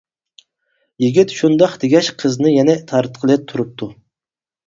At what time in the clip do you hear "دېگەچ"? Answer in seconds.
1.83-2.09